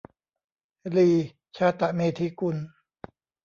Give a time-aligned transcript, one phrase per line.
[0.95, 1.09] ลี
[1.57, 2.57] ชาตะเมธีกุล